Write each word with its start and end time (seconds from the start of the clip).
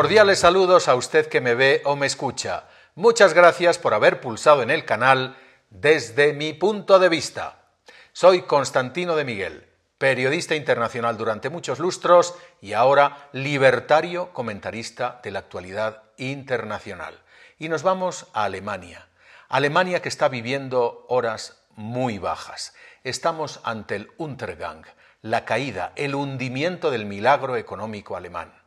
Cordiales 0.00 0.38
saludos 0.38 0.88
a 0.88 0.94
usted 0.94 1.26
que 1.26 1.42
me 1.42 1.54
ve 1.54 1.82
o 1.84 1.94
me 1.94 2.06
escucha. 2.06 2.64
Muchas 2.94 3.34
gracias 3.34 3.76
por 3.76 3.92
haber 3.92 4.22
pulsado 4.22 4.62
en 4.62 4.70
el 4.70 4.86
canal 4.86 5.36
desde 5.68 6.32
mi 6.32 6.54
punto 6.54 6.98
de 6.98 7.10
vista. 7.10 7.66
Soy 8.14 8.40
Constantino 8.40 9.14
de 9.14 9.26
Miguel, 9.26 9.68
periodista 9.98 10.54
internacional 10.54 11.18
durante 11.18 11.50
muchos 11.50 11.78
lustros 11.80 12.34
y 12.62 12.72
ahora 12.72 13.28
libertario 13.32 14.32
comentarista 14.32 15.20
de 15.22 15.32
la 15.32 15.40
actualidad 15.40 16.04
internacional. 16.16 17.20
Y 17.58 17.68
nos 17.68 17.82
vamos 17.82 18.26
a 18.32 18.44
Alemania. 18.44 19.06
Alemania 19.50 20.00
que 20.00 20.08
está 20.08 20.30
viviendo 20.30 21.04
horas 21.10 21.62
muy 21.76 22.16
bajas. 22.16 22.72
Estamos 23.04 23.60
ante 23.64 23.96
el 23.96 24.10
Untergang, 24.16 24.86
la 25.20 25.44
caída, 25.44 25.92
el 25.94 26.14
hundimiento 26.14 26.90
del 26.90 27.04
milagro 27.04 27.58
económico 27.58 28.16
alemán. 28.16 28.59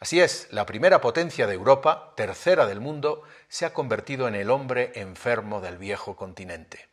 Así 0.00 0.20
es, 0.20 0.48
la 0.50 0.66
primera 0.66 1.00
potencia 1.00 1.46
de 1.46 1.54
Europa, 1.54 2.12
tercera 2.16 2.66
del 2.66 2.80
mundo, 2.80 3.22
se 3.48 3.64
ha 3.64 3.72
convertido 3.72 4.28
en 4.28 4.34
el 4.34 4.50
hombre 4.50 4.92
enfermo 4.96 5.60
del 5.60 5.78
viejo 5.78 6.16
continente. 6.16 6.88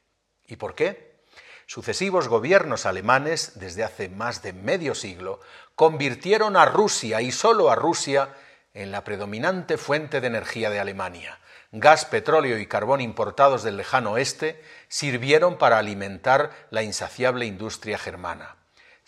¿Y 0.46 0.58
por 0.58 0.76
qué? 0.76 1.24
Sucesivos 1.66 2.28
gobiernos 2.28 2.86
alemanes, 2.86 3.54
desde 3.60 3.84
hace 3.84 4.10
más 4.10 4.42
de 4.42 4.54
medio 4.54 4.94
siglo, 4.94 5.40
convirtieron 5.76 6.58
a 6.58 6.66
Rusia 6.66 7.22
y 7.22 7.32
solo 7.32 7.72
a 7.72 7.76
Rusia 7.76 8.36
en 8.74 8.92
la 8.92 9.04
predominante 9.04 9.78
fuente 9.78 10.22
de 10.22 10.28
energía 10.28 10.70
de 10.70 10.80
Alemania. 10.80 11.40
Gas, 11.72 12.06
petróleo 12.06 12.58
y 12.60 12.68
carbón 12.68 13.02
importados 13.02 13.64
del 13.64 13.78
lejano 13.78 14.12
oeste 14.12 14.62
sirvieron 14.90 15.58
para 15.58 15.78
alimentar 15.78 16.52
la 16.70 16.84
insaciable 16.84 17.46
industria 17.46 17.98
germana 17.98 18.61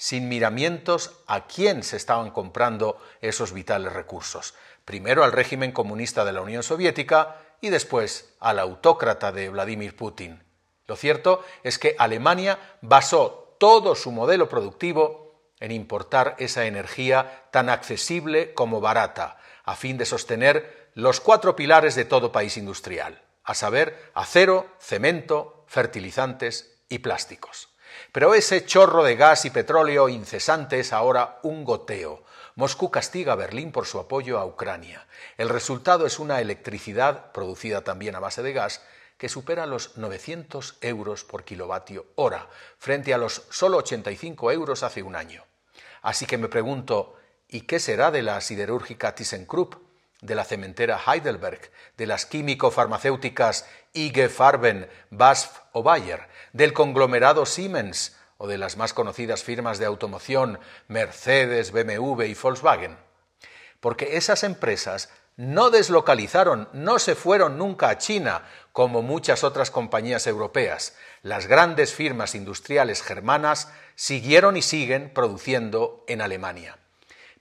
sin 0.03 0.27
miramientos 0.27 1.23
a 1.27 1.47
quién 1.47 1.81
se 1.81 1.95
estaban 1.95 2.31
comprando 2.31 3.01
esos 3.21 3.53
vitales 3.53 3.93
recursos. 3.93 4.53
Primero 4.83 5.23
al 5.23 5.31
régimen 5.31 5.71
comunista 5.71 6.25
de 6.25 6.33
la 6.33 6.41
Unión 6.41 6.61
Soviética 6.61 7.37
y 7.61 7.69
después 7.69 8.35
al 8.41 8.59
autócrata 8.59 9.31
de 9.31 9.47
Vladimir 9.47 9.95
Putin. 9.95 10.43
Lo 10.87 10.97
cierto 10.97 11.41
es 11.63 11.79
que 11.79 11.95
Alemania 11.97 12.59
basó 12.81 13.55
todo 13.61 13.95
su 13.95 14.11
modelo 14.11 14.49
productivo 14.49 15.39
en 15.61 15.71
importar 15.71 16.35
esa 16.37 16.65
energía 16.65 17.45
tan 17.51 17.69
accesible 17.69 18.53
como 18.53 18.81
barata, 18.81 19.37
a 19.63 19.77
fin 19.77 19.97
de 19.97 20.03
sostener 20.03 20.91
los 20.95 21.21
cuatro 21.21 21.55
pilares 21.55 21.95
de 21.95 22.03
todo 22.03 22.33
país 22.33 22.57
industrial, 22.57 23.23
a 23.45 23.53
saber, 23.53 24.11
acero, 24.13 24.67
cemento, 24.79 25.63
fertilizantes 25.69 26.83
y 26.89 26.99
plásticos. 26.99 27.72
Pero 28.11 28.33
ese 28.33 28.65
chorro 28.65 29.03
de 29.03 29.15
gas 29.15 29.45
y 29.45 29.49
petróleo 29.49 30.09
incesante 30.09 30.79
es 30.79 30.93
ahora 30.93 31.39
un 31.43 31.63
goteo. 31.63 32.23
Moscú 32.55 32.91
castiga 32.91 33.33
a 33.33 33.37
Berlín 33.37 33.71
por 33.71 33.87
su 33.87 33.99
apoyo 33.99 34.37
a 34.39 34.45
Ucrania. 34.45 35.07
El 35.37 35.49
resultado 35.49 36.05
es 36.05 36.19
una 36.19 36.39
electricidad, 36.39 37.31
producida 37.31 37.81
también 37.81 38.15
a 38.15 38.19
base 38.19 38.43
de 38.43 38.53
gas, 38.53 38.81
que 39.17 39.29
supera 39.29 39.65
los 39.65 39.97
900 39.97 40.77
euros 40.81 41.23
por 41.23 41.43
kilovatio 41.43 42.05
hora, 42.15 42.49
frente 42.77 43.13
a 43.13 43.17
los 43.17 43.43
solo 43.49 43.77
85 43.77 44.51
euros 44.51 44.83
hace 44.83 45.01
un 45.01 45.15
año. 45.15 45.45
Así 46.01 46.25
que 46.25 46.37
me 46.37 46.49
pregunto, 46.49 47.15
¿y 47.47 47.61
qué 47.61 47.79
será 47.79 48.11
de 48.11 48.21
la 48.21 48.41
siderúrgica 48.41 49.15
ThyssenKrupp, 49.15 49.75
de 50.23 50.35
la 50.35 50.45
cementera 50.45 50.99
Heidelberg, 51.05 51.69
de 51.97 52.07
las 52.07 52.25
químico-farmacéuticas 52.25 53.65
IG 53.93 54.29
Farben, 54.29 54.89
BASF 55.11 55.59
o 55.73 55.83
Bayer, 55.83 56.27
del 56.53 56.73
conglomerado 56.73 57.45
Siemens 57.45 58.15
o 58.37 58.47
de 58.47 58.57
las 58.57 58.77
más 58.77 58.93
conocidas 58.93 59.43
firmas 59.43 59.79
de 59.79 59.85
automoción 59.85 60.59
Mercedes, 60.87 61.71
BMW 61.71 62.23
y 62.23 62.33
Volkswagen. 62.33 62.97
Porque 63.79 64.15
esas 64.17 64.43
empresas 64.43 65.09
no 65.35 65.69
deslocalizaron, 65.69 66.69
no 66.73 66.99
se 66.99 67.15
fueron 67.15 67.57
nunca 67.57 67.89
a 67.89 67.97
China, 67.97 68.43
como 68.71 69.01
muchas 69.01 69.43
otras 69.43 69.71
compañías 69.71 70.25
europeas. 70.25 70.95
Las 71.21 71.47
grandes 71.47 71.93
firmas 71.93 72.33
industriales 72.33 73.01
germanas 73.01 73.71
siguieron 73.95 74.55
y 74.55 74.61
siguen 74.61 75.11
produciendo 75.13 76.05
en 76.07 76.21
Alemania. 76.21 76.77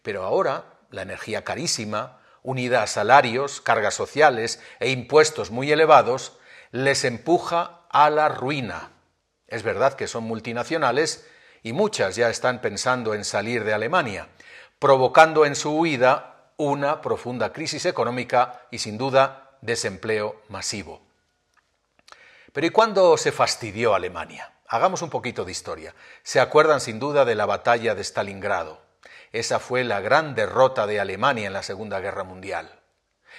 Pero 0.02 0.24
ahora 0.24 0.64
la 0.90 1.02
energía 1.02 1.44
carísima, 1.44 2.21
unida 2.42 2.82
a 2.82 2.86
salarios, 2.86 3.60
cargas 3.60 3.94
sociales 3.94 4.60
e 4.80 4.90
impuestos 4.90 5.50
muy 5.50 5.70
elevados, 5.72 6.38
les 6.70 7.04
empuja 7.04 7.82
a 7.90 8.10
la 8.10 8.28
ruina. 8.28 8.90
Es 9.46 9.62
verdad 9.62 9.94
que 9.94 10.08
son 10.08 10.24
multinacionales 10.24 11.26
y 11.62 11.72
muchas 11.72 12.16
ya 12.16 12.30
están 12.30 12.60
pensando 12.60 13.14
en 13.14 13.24
salir 13.24 13.64
de 13.64 13.74
Alemania, 13.74 14.28
provocando 14.78 15.44
en 15.46 15.54
su 15.54 15.76
huida 15.76 16.50
una 16.56 17.00
profunda 17.00 17.52
crisis 17.52 17.86
económica 17.86 18.66
y 18.70 18.78
sin 18.78 18.98
duda 18.98 19.56
desempleo 19.60 20.42
masivo. 20.48 21.02
Pero 22.52 22.66
¿y 22.66 22.70
cuándo 22.70 23.16
se 23.16 23.32
fastidió 23.32 23.94
Alemania? 23.94 24.52
Hagamos 24.68 25.02
un 25.02 25.10
poquito 25.10 25.44
de 25.44 25.52
historia. 25.52 25.94
Se 26.22 26.40
acuerdan 26.40 26.80
sin 26.80 26.98
duda 26.98 27.24
de 27.24 27.34
la 27.34 27.46
batalla 27.46 27.94
de 27.94 28.02
Stalingrado. 28.02 28.80
Esa 29.32 29.58
fue 29.58 29.84
la 29.84 30.00
gran 30.00 30.34
derrota 30.34 30.86
de 30.86 31.00
Alemania 31.00 31.46
en 31.46 31.52
la 31.52 31.62
Segunda 31.62 32.00
Guerra 32.00 32.24
Mundial. 32.24 32.80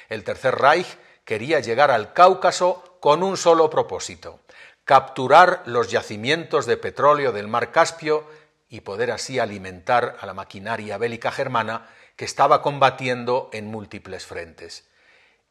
El 0.09 0.23
Tercer 0.23 0.55
Reich 0.55 0.97
quería 1.25 1.59
llegar 1.59 1.91
al 1.91 2.13
Cáucaso 2.13 2.97
con 2.99 3.23
un 3.23 3.37
solo 3.37 3.69
propósito, 3.69 4.39
capturar 4.85 5.63
los 5.65 5.89
yacimientos 5.89 6.65
de 6.65 6.77
petróleo 6.77 7.31
del 7.31 7.47
mar 7.47 7.71
Caspio 7.71 8.27
y 8.69 8.81
poder 8.81 9.11
así 9.11 9.39
alimentar 9.39 10.17
a 10.19 10.25
la 10.25 10.33
maquinaria 10.33 10.97
bélica 10.97 11.31
germana 11.31 11.87
que 12.15 12.25
estaba 12.25 12.61
combatiendo 12.61 13.49
en 13.53 13.67
múltiples 13.67 14.25
frentes. 14.25 14.87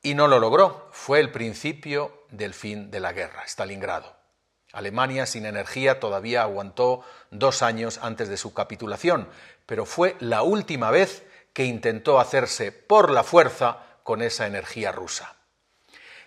Y 0.02 0.14
no 0.14 0.26
lo 0.26 0.40
logró, 0.40 0.88
fue 0.90 1.20
el 1.20 1.30
principio 1.30 2.24
del 2.30 2.54
fin 2.54 2.90
de 2.90 3.00
la 3.00 3.12
guerra, 3.12 3.44
Stalingrado. 3.46 4.21
Alemania 4.72 5.26
sin 5.26 5.46
energía 5.46 6.00
todavía 6.00 6.42
aguantó 6.42 7.04
dos 7.30 7.62
años 7.62 8.00
antes 8.02 8.28
de 8.28 8.36
su 8.36 8.54
capitulación, 8.54 9.28
pero 9.66 9.86
fue 9.86 10.16
la 10.18 10.42
última 10.42 10.90
vez 10.90 11.24
que 11.52 11.64
intentó 11.64 12.18
hacerse 12.18 12.72
por 12.72 13.10
la 13.10 13.22
fuerza 13.22 13.78
con 14.02 14.22
esa 14.22 14.46
energía 14.46 14.90
rusa. 14.90 15.36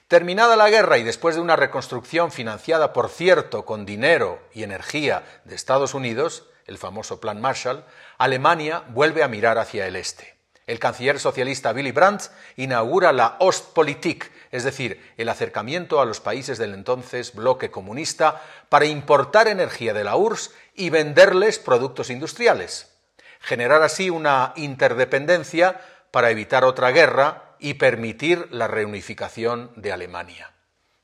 Terminada 0.07 0.55
la 0.55 0.69
guerra 0.69 0.99
y 0.99 1.03
después 1.03 1.35
de 1.35 1.41
una 1.41 1.55
reconstrucción 1.55 2.31
financiada, 2.31 2.93
por 2.93 3.09
cierto, 3.09 3.65
con 3.65 3.87
dinero 3.87 4.39
y 4.53 4.61
energía 4.61 5.23
de 5.45 5.55
Estados 5.55 5.95
Unidos, 5.95 6.45
el 6.67 6.77
famoso 6.77 7.19
Plan 7.19 7.41
Marshall, 7.41 7.83
Alemania 8.19 8.83
vuelve 8.89 9.23
a 9.23 9.27
mirar 9.27 9.57
hacia 9.57 9.87
el 9.87 9.95
este. 9.95 10.34
El 10.67 10.79
canciller 10.79 11.19
socialista 11.19 11.71
Willy 11.71 11.91
Brandt 11.91 12.23
inaugura 12.55 13.13
la 13.13 13.35
Ostpolitik, 13.39 14.31
es 14.51 14.63
decir, 14.63 15.13
el 15.17 15.29
acercamiento 15.29 16.01
a 16.01 16.05
los 16.05 16.21
países 16.21 16.57
del 16.57 16.73
entonces 16.73 17.35
bloque 17.35 17.69
comunista 17.69 18.41
para 18.69 18.85
importar 18.85 19.47
energía 19.47 19.93
de 19.93 20.03
la 20.03 20.15
URSS 20.15 20.51
y 20.73 20.89
venderles 20.89 21.59
productos 21.59 22.09
industriales. 22.09 22.91
Generar 23.41 23.83
así 23.83 24.09
una 24.09 24.53
interdependencia 24.55 25.79
para 26.09 26.31
evitar 26.31 26.63
otra 26.63 26.89
guerra 26.89 27.55
y 27.59 27.75
permitir 27.75 28.47
la 28.49 28.67
reunificación 28.67 29.71
de 29.75 29.91
Alemania. 29.91 30.51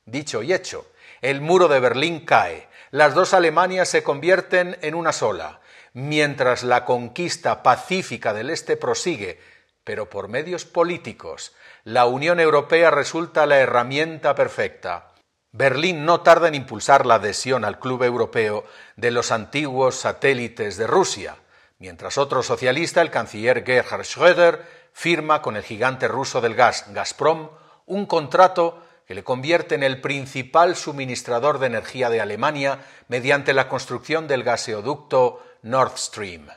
Dicho 0.06 0.42
y 0.42 0.52
hecho, 0.52 0.86
el 1.20 1.40
muro 1.40 1.68
de 1.68 1.78
Berlín 1.78 2.24
cae, 2.24 2.66
las 2.90 3.14
dos 3.14 3.32
Alemanias 3.32 3.88
se 3.88 4.02
convierten 4.02 4.76
en 4.82 4.96
una 4.96 5.12
sola, 5.12 5.60
mientras 5.92 6.62
la 6.62 6.84
conquista 6.84 7.62
pacífica 7.62 8.32
del 8.32 8.50
Este 8.50 8.76
prosigue, 8.76 9.40
pero 9.84 10.08
por 10.08 10.28
medios 10.28 10.64
políticos, 10.64 11.52
la 11.84 12.06
Unión 12.06 12.40
Europea 12.40 12.90
resulta 12.90 13.46
la 13.46 13.58
herramienta 13.58 14.34
perfecta. 14.34 15.08
Berlín 15.50 16.06
no 16.06 16.22
tarda 16.22 16.48
en 16.48 16.54
impulsar 16.54 17.04
la 17.04 17.16
adhesión 17.16 17.64
al 17.64 17.78
Club 17.78 18.04
Europeo 18.04 18.64
de 18.96 19.10
los 19.10 19.32
antiguos 19.32 19.96
satélites 19.96 20.76
de 20.76 20.86
Rusia, 20.86 21.36
mientras 21.78 22.16
otro 22.16 22.42
socialista, 22.42 23.02
el 23.02 23.10
canciller 23.10 23.64
Gerhard 23.64 24.02
Schröder, 24.02 24.60
firma 24.92 25.42
con 25.42 25.56
el 25.56 25.62
gigante 25.62 26.08
ruso 26.08 26.40
del 26.40 26.54
gas, 26.54 26.86
Gazprom, 26.92 27.50
un 27.86 28.06
contrato 28.06 28.82
que 29.06 29.14
le 29.14 29.24
convierte 29.24 29.74
en 29.74 29.82
el 29.82 30.00
principal 30.00 30.76
suministrador 30.76 31.58
de 31.58 31.66
energía 31.66 32.08
de 32.08 32.20
Alemania 32.20 32.78
mediante 33.08 33.52
la 33.52 33.68
construcción 33.68 34.28
del 34.28 34.44
gaseoducto 34.44 35.42
Nord 35.62 35.96
Stream. 35.96 36.48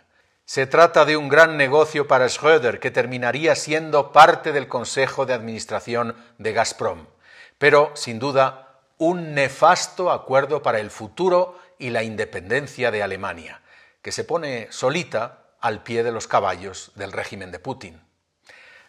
Se 0.46 0.68
trata 0.68 1.06
de 1.06 1.16
un 1.16 1.30
gran 1.30 1.58
negocio 1.58 2.08
para 2.08 2.28
Schröder 2.28 2.80
que 2.80 2.92
terminaría 2.92 3.56
siendo 3.56 4.12
parte 4.12 4.52
del 4.52 4.68
Consejo 4.68 5.26
de 5.26 5.34
Administración 5.34 6.16
de 6.38 6.54
Gazprom, 6.54 7.06
pero 7.58 7.92
sin 7.96 8.20
duda 8.20 8.82
un 8.98 9.34
nefasto 9.34 10.12
acuerdo 10.12 10.62
para 10.62 10.80
el 10.80 10.90
futuro 10.90 11.60
y 11.78 11.90
la 11.90 12.04
independencia 12.04 12.92
de 12.92 13.04
Alemania, 13.04 13.62
que 14.02 14.12
se 14.12 14.24
pone 14.24 14.68
solita 14.72 15.46
al 15.62 15.84
pie 15.84 16.04
de 16.04 16.12
los 16.12 16.28
caballos 16.28 16.92
del 16.96 17.12
régimen 17.12 17.52
de 17.52 17.60
Putin. 17.60 18.02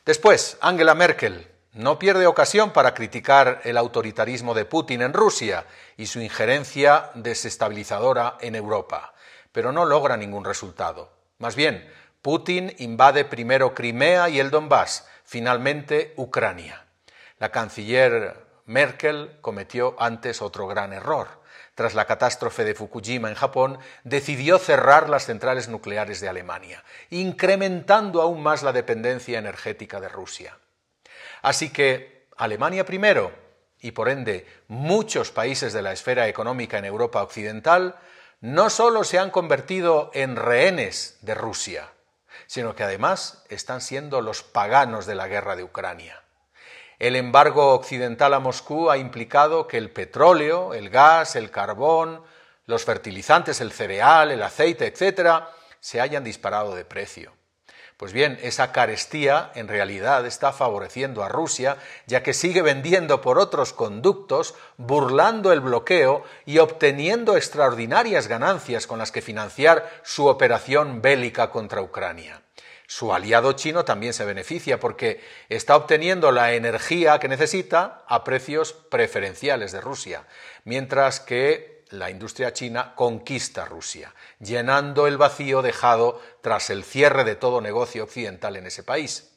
Después, 0.05 0.57
Angela 0.61 0.95
Merkel 0.95 1.51
no 1.73 1.99
pierde 1.99 2.27
ocasión 2.27 2.73
para 2.73 2.95
criticar 2.95 3.61
el 3.65 3.77
autoritarismo 3.77 4.55
de 4.55 4.65
Putin 4.65 5.03
en 5.03 5.13
Rusia 5.13 5.67
y 5.97 6.07
su 6.07 6.21
injerencia 6.21 7.11
desestabilizadora 7.15 8.39
en 8.41 8.55
Europa, 8.55 9.13
pero 9.57 9.73
no 9.73 9.87
logra 9.87 10.19
ningún 10.19 10.45
resultado. 10.45 11.11
Más 11.39 11.57
bien, 11.57 11.91
Putin 12.21 12.75
invade 12.77 13.25
primero 13.25 13.73
Crimea 13.73 14.29
y 14.29 14.39
el 14.39 14.51
Donbass, 14.51 15.09
Finalmente, 15.25 16.13
Ucrania. 16.17 16.85
La 17.39 17.53
canciller 17.53 18.37
Merkel 18.67 19.39
cometió 19.41 19.97
antes 19.99 20.43
otro 20.43 20.67
gran 20.67 20.93
error. 20.93 21.41
Tras 21.75 21.95
la 21.95 22.05
catástrofe 22.05 22.67
de 22.67 22.75
Fukushima 22.75 23.31
en 23.31 23.35
Japón, 23.35 23.79
decidió 24.05 24.59
cerrar 24.59 25.09
las 25.09 25.25
centrales 25.25 25.69
nucleares 25.69 26.21
de 26.21 26.29
Alemania, 26.29 26.85
incrementando 27.09 28.21
aún 28.21 28.43
más 28.43 28.63
la 28.63 28.75
dependencia 28.75 29.39
energética 29.39 30.03
de 30.03 30.11
Rusia. 30.11 30.59
Así 31.41 31.73
que 31.73 32.29
Alemania 32.37 32.85
primero, 32.85 33.33
y 33.81 33.93
por 33.93 34.11
ende 34.11 34.47
muchos 34.69 35.31
países 35.31 35.73
de 35.73 35.81
la 35.81 35.93
esfera 35.93 36.29
económica 36.29 36.77
en 36.77 36.85
Europa 36.85 37.23
Occidental, 37.23 37.97
no 38.47 38.71
solo 38.71 39.03
se 39.03 39.19
han 39.19 39.33
convertido 39.33 40.13
en 40.15 40.37
rehenes 40.37 41.19
de 41.21 41.35
Rusia, 41.35 41.91
sino 42.47 42.77
que 42.77 42.85
además 42.85 43.43
están 43.49 43.81
siendo 43.81 44.21
los 44.21 44.45
paganos 44.45 45.05
de 45.05 45.17
la 45.17 45.27
guerra 45.27 45.57
de 45.57 45.65
Ucrania. 45.65 46.23
El 47.01 47.17
embargo 47.17 47.75
occidental 47.75 48.35
a 48.35 48.39
Moscú 48.39 48.89
ha 48.89 48.99
implicado 48.99 49.67
que 49.67 49.79
el 49.79 49.91
petróleo, 49.91 50.75
el 50.75 50.91
gas, 50.91 51.35
el 51.35 51.51
carbón, 51.51 52.23
los 52.67 52.85
fertilizantes, 52.85 53.61
el 53.61 53.73
cereal, 53.73 54.31
el 54.31 54.45
aceite, 54.45 54.87
etcétera, 54.87 55.51
se 55.81 56.01
hayan 56.01 56.23
disparado 56.23 56.77
de 56.77 56.85
precio. 56.85 57.33
Pues 57.97 58.13
bien, 58.13 58.39
esa 58.43 58.73
carestía 58.73 59.51
en 59.55 59.69
realidad 59.69 60.27
está 60.27 60.53
favoreciendo 60.53 61.25
a 61.25 61.31
Rusia, 61.31 61.79
ya 62.07 62.23
que 62.23 62.35
sigue 62.35 62.61
vendiendo 62.61 63.23
por 63.23 63.39
otros 63.39 63.73
conductos, 63.73 64.55
burlando 64.77 65.51
el 65.51 65.61
bloqueo 65.61 66.23
y 66.45 66.59
obteniendo 66.59 67.39
extraordinarias 67.39 68.29
ganancias 68.29 68.87
con 68.87 68.99
las 68.99 69.13
que 69.13 69.23
financiar 69.23 69.89
su 70.03 70.27
operación 70.27 71.01
bélica 71.01 71.51
contra 71.51 71.81
Ucrania. 71.81 72.43
Su 72.87 73.15
aliado 73.15 73.55
chino 73.55 73.87
también 73.87 74.13
se 74.13 74.27
beneficia 74.27 74.79
porque 74.79 75.21
está 75.49 75.75
obteniendo 75.75 76.33
la 76.33 76.53
energía 76.53 77.19
que 77.19 77.29
necesita 77.29 78.05
a 78.07 78.25
precios 78.25 78.75
preferenciales 78.75 79.73
de 79.73 79.81
Rusia, 79.81 80.27
mientras 80.65 81.19
que 81.19 81.76
la 81.91 82.11
industria 82.11 82.53
china 82.53 82.95
conquista 82.95 83.65
Rusia, 83.65 84.15
llenando 84.41 85.07
el 85.07 85.17
vacío 85.17 85.63
dejado 85.63 86.21
tras 86.43 86.71
el 86.71 86.85
cierre 86.85 87.25
de 87.25 87.37
todo 87.37 87.61
negocio 87.61 88.05
occidental 88.05 88.57
en 88.57 88.67
ese 88.67 88.83
país. 88.83 89.33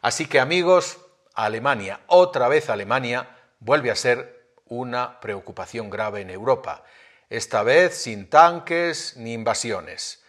Así 0.00 0.26
que 0.26 0.40
amigos, 0.40 0.98
Alemania, 1.34 2.00
otra 2.06 2.48
vez 2.48 2.68
Alemania, 2.68 3.36
vuelve 3.60 3.90
a 3.90 3.96
ser 3.96 4.54
una 4.66 5.20
preocupación 5.20 5.90
grave 5.90 6.20
en 6.20 6.30
Europa, 6.30 6.84
esta 7.30 7.62
vez 7.62 7.96
sin 7.96 8.28
tanques 8.28 9.16
ni 9.16 9.32
invasiones. 9.32 10.22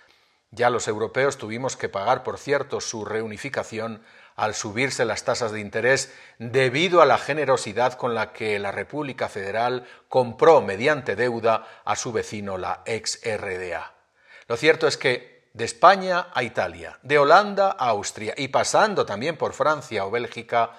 Ya 0.52 0.70
los 0.70 0.88
europeos 0.88 1.38
tuvimos 1.38 1.76
que 1.76 1.90
pagar, 1.90 2.24
por 2.24 2.38
cierto, 2.38 2.80
su 2.80 3.06
reunificación 3.06 4.04
al 4.36 4.56
subirse 4.56 5.06
las 5.06 5.24
tasas 5.24 5.52
de 5.52 5.60
interés 5.60 6.14
debido 6.40 7.02
a 7.02 7.06
la 7.06 7.18
generosidad 7.18 7.94
con 7.94 8.16
la 8.16 8.34
que 8.34 8.60
la 8.60 8.72
República 8.72 9.30
Federal 9.30 9.86
compró 10.10 10.62
mediante 10.62 11.16
deuda 11.16 11.68
a 11.86 11.96
su 11.96 12.12
vecino 12.12 12.58
la 12.58 12.82
ex 12.86 13.20
RDA. 13.24 13.94
Lo 14.48 14.58
cierto 14.58 14.88
es 14.88 14.98
que 14.98 15.50
de 15.54 15.66
España 15.66 16.28
a 16.34 16.44
Italia, 16.44 16.98
de 17.04 17.20
Holanda 17.20 17.76
a 17.78 17.90
Austria 17.90 18.34
y 18.36 18.48
pasando 18.48 19.06
también 19.06 19.38
por 19.38 19.54
Francia 19.54 20.06
o 20.06 20.12
Bélgica, 20.12 20.72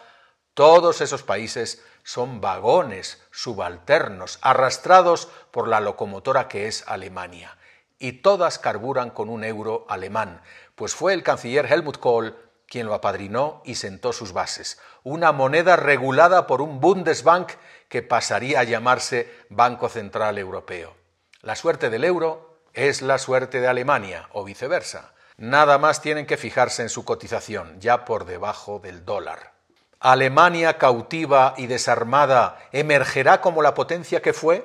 todos 0.54 1.00
esos 1.00 1.22
países 1.22 1.82
son 2.02 2.40
vagones 2.40 3.22
subalternos 3.30 4.38
arrastrados 4.42 5.28
por 5.50 5.68
la 5.68 5.80
locomotora 5.80 6.48
que 6.48 6.66
es 6.66 6.84
Alemania. 6.86 7.56
Y 7.98 8.20
todas 8.20 8.58
carburan 8.58 9.10
con 9.10 9.28
un 9.30 9.44
euro 9.44 9.86
alemán, 9.88 10.42
pues 10.74 10.94
fue 10.94 11.14
el 11.14 11.22
canciller 11.22 11.66
Helmut 11.72 11.98
Kohl 11.98 12.36
quien 12.68 12.86
lo 12.86 12.94
apadrinó 12.94 13.62
y 13.64 13.76
sentó 13.76 14.12
sus 14.12 14.32
bases, 14.32 14.78
una 15.02 15.32
moneda 15.32 15.76
regulada 15.76 16.46
por 16.46 16.60
un 16.60 16.80
Bundesbank 16.80 17.52
que 17.88 18.02
pasaría 18.02 18.60
a 18.60 18.64
llamarse 18.64 19.32
Banco 19.50 19.88
Central 19.88 20.38
Europeo. 20.38 20.96
La 21.42 21.56
suerte 21.56 21.90
del 21.90 22.04
euro 22.04 22.60
es 22.72 23.02
la 23.02 23.18
suerte 23.18 23.60
de 23.60 23.68
Alemania 23.68 24.28
o 24.32 24.44
viceversa. 24.44 25.12
Nada 25.36 25.78
más 25.78 26.00
tienen 26.00 26.26
que 26.26 26.36
fijarse 26.36 26.82
en 26.82 26.88
su 26.88 27.04
cotización, 27.04 27.80
ya 27.80 28.04
por 28.04 28.24
debajo 28.24 28.78
del 28.78 29.04
dólar. 29.04 29.54
¿Alemania 30.00 30.76
cautiva 30.78 31.54
y 31.56 31.66
desarmada 31.66 32.58
emergerá 32.72 33.40
como 33.40 33.62
la 33.62 33.74
potencia 33.74 34.20
que 34.20 34.32
fue? 34.32 34.64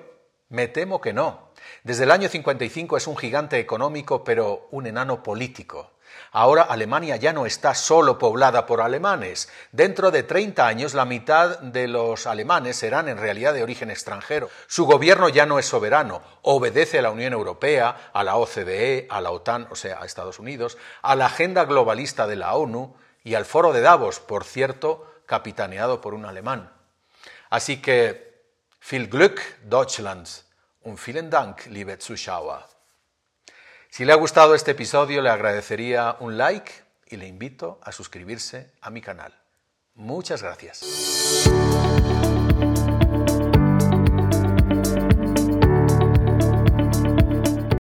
Me 0.50 0.68
temo 0.68 1.00
que 1.00 1.14
no. 1.14 1.50
Desde 1.84 2.04
el 2.04 2.12
año 2.12 2.30
55 2.30 2.98
es 2.98 3.08
un 3.08 3.16
gigante 3.16 3.60
económico, 3.60 4.24
pero 4.24 4.68
un 4.72 4.88
enano 4.88 5.24
político. 5.24 5.92
Ahora 6.32 6.64
Alemania 6.64 7.16
ya 7.16 7.34
no 7.34 7.46
está 7.46 7.74
solo 7.74 8.18
poblada 8.18 8.66
por 8.66 8.82
alemanes. 8.82 9.50
Dentro 9.72 10.12
de 10.12 10.24
30 10.24 10.66
años 10.66 10.94
la 10.94 11.06
mitad 11.06 11.60
de 11.60 11.88
los 11.88 12.28
alemanes 12.28 12.78
serán 12.78 13.10
en 13.10 13.18
realidad 13.18 13.54
de 13.54 13.64
origen 13.64 13.90
extranjero. 13.92 14.50
Su 14.68 14.86
gobierno 14.86 15.30
ya 15.30 15.46
no 15.46 15.60
es 15.60 15.66
soberano, 15.66 16.22
obedece 16.42 17.00
a 17.00 17.02
la 17.02 17.12
Unión 17.12 17.34
Europea, 17.34 18.12
a 18.14 18.24
la 18.24 18.36
OCDE, 18.38 19.08
a 19.10 19.22
la 19.22 19.32
OTAN, 19.32 19.68
o 19.72 19.76
sea, 19.76 20.02
a 20.02 20.06
Estados 20.06 20.40
Unidos, 20.40 20.78
a 21.02 21.16
la 21.16 21.28
agenda 21.28 21.66
globalista 21.66 22.28
de 22.28 22.36
la 22.36 22.56
ONU 22.56 22.96
y 23.24 23.36
al 23.36 23.46
foro 23.46 23.74
de 23.74 23.82
Davos, 23.82 24.20
por 24.20 24.44
cierto, 24.44 25.06
capitaneado 25.26 26.02
por 26.02 26.14
un 26.14 26.26
alemán. 26.26 26.72
Así 27.50 27.82
que, 27.82 28.30
viel 28.82 29.08
Glück, 29.08 29.42
Deutschland, 29.64 30.28
und 30.82 30.98
vielen 30.98 31.30
Dank, 31.30 31.66
liebe 31.68 31.98
Zuschauer. 32.00 32.79
Si 33.90 34.06
le 34.06 34.14
ha 34.14 34.16
gustado 34.16 34.56
este 34.56 34.72
episodio, 34.72 35.22
le 35.22 35.30
agradecería 35.30 36.16
un 36.20 36.38
like 36.38 36.72
y 37.08 37.18
le 37.18 37.28
invito 37.28 37.80
a 37.84 37.92
suscribirse 37.92 38.72
a 38.82 38.92
mi 38.92 39.02
canal. 39.02 39.34
Muchas 39.96 40.44
gracias. 40.44 40.82